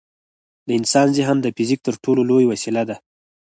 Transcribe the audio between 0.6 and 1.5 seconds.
د انسان ذهن د